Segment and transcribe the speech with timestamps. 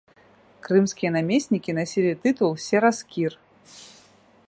[0.67, 3.31] Крымскія намеснікі насілі тытул сераскір.